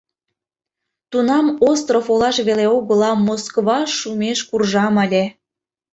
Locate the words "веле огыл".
2.47-3.01